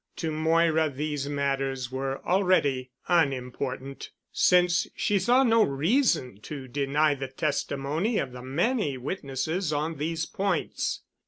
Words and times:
To 0.15 0.31
Moira 0.31 0.89
these 0.89 1.29
matters 1.29 1.91
were 1.91 2.25
already 2.25 2.89
unimportant, 3.07 4.09
since 4.31 4.87
she 4.95 5.19
saw 5.19 5.43
no 5.43 5.61
reason 5.61 6.39
to 6.41 6.67
deny 6.67 7.13
the 7.13 7.27
testimony 7.27 8.17
of 8.17 8.31
the 8.31 8.41
many 8.41 8.97
witnesses 8.97 9.71
on 9.71 9.97
these 9.99 10.25
points. 10.25 11.03